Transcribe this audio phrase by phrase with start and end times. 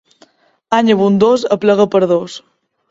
[0.79, 2.45] Any abundós, aplega per dos.